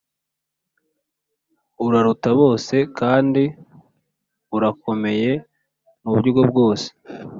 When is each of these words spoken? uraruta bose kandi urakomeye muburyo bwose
uraruta 1.85 2.29
bose 2.39 2.75
kandi 2.99 3.43
urakomeye 4.55 5.31
muburyo 6.01 6.41
bwose 6.51 6.87